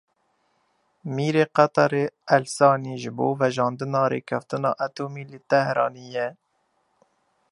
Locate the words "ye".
6.17-6.27